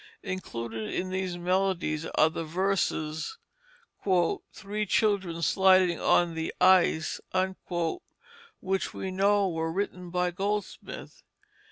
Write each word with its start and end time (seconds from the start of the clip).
Included 0.23 0.91
in 0.91 1.11
these 1.11 1.37
melodies 1.37 2.07
are 2.15 2.31
the 2.31 2.43
verses 2.43 3.37
"Three 4.51 4.87
children 4.87 5.43
sliding 5.43 5.99
on 5.99 6.33
the 6.33 6.51
ice," 6.59 7.21
which 8.59 8.95
we 8.95 9.11
know 9.11 9.47
were 9.47 9.71
written 9.71 10.09
by 10.09 10.31
Goldsmith. 10.31 11.21